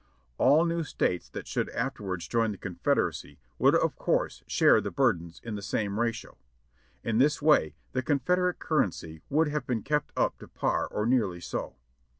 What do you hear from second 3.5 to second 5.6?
would of course share the burdens in